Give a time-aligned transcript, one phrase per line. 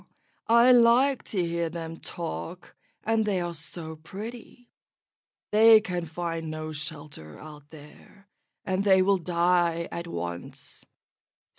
[0.47, 4.71] I like to hear them talk, and they are so pretty;
[5.51, 8.27] they can find no shelter out there,
[8.65, 10.87] and they will die at once.